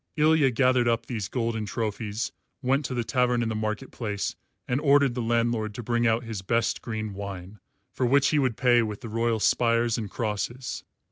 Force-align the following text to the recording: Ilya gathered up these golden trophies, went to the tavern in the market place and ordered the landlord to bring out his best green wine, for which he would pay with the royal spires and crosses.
Ilya 0.17 0.49
gathered 0.49 0.87
up 0.87 1.05
these 1.05 1.27
golden 1.27 1.67
trophies, 1.67 2.31
went 2.63 2.85
to 2.85 2.95
the 2.95 3.03
tavern 3.03 3.43
in 3.43 3.49
the 3.49 3.55
market 3.55 3.91
place 3.91 4.35
and 4.67 4.81
ordered 4.81 5.13
the 5.13 5.21
landlord 5.21 5.75
to 5.75 5.83
bring 5.83 6.07
out 6.07 6.23
his 6.23 6.41
best 6.41 6.81
green 6.81 7.13
wine, 7.13 7.59
for 7.91 8.07
which 8.07 8.29
he 8.29 8.39
would 8.39 8.57
pay 8.57 8.81
with 8.81 9.01
the 9.01 9.09
royal 9.09 9.39
spires 9.39 9.99
and 9.99 10.09
crosses. 10.09 10.83